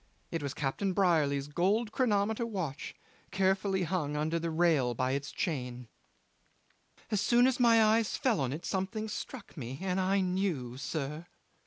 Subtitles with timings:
[0.31, 2.95] It was Captain Brierly's gold chronometer watch
[3.29, 5.87] carefully hung under the rail by its chain.
[7.11, 11.27] '"As soon as my eyes fell on it something struck me, and I knew, sir.